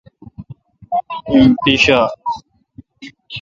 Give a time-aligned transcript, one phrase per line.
[1.29, 1.99] ایم پیݭا۔